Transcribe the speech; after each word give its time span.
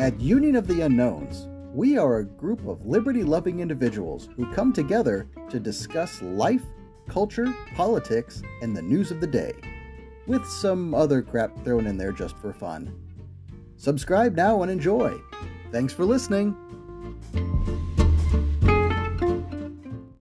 At 0.00 0.18
Union 0.18 0.56
of 0.56 0.66
the 0.66 0.80
Unknowns, 0.80 1.46
we 1.74 1.98
are 1.98 2.16
a 2.16 2.24
group 2.24 2.66
of 2.66 2.86
liberty 2.86 3.22
loving 3.22 3.60
individuals 3.60 4.30
who 4.34 4.50
come 4.54 4.72
together 4.72 5.28
to 5.50 5.60
discuss 5.60 6.22
life, 6.22 6.64
culture, 7.06 7.54
politics, 7.76 8.40
and 8.62 8.74
the 8.74 8.80
news 8.80 9.10
of 9.10 9.20
the 9.20 9.26
day, 9.26 9.52
with 10.26 10.46
some 10.46 10.94
other 10.94 11.20
crap 11.20 11.62
thrown 11.64 11.86
in 11.86 11.98
there 11.98 12.12
just 12.12 12.34
for 12.38 12.54
fun. 12.54 12.98
Subscribe 13.76 14.34
now 14.34 14.62
and 14.62 14.72
enjoy. 14.72 15.14
Thanks 15.70 15.92
for 15.92 16.06
listening. 16.06 16.56